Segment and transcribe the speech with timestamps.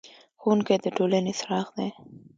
[0.41, 1.89] ښوونکی د ټولنې څراغ دی.